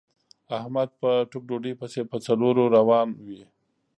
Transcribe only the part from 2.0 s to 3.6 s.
په څلور روان وي.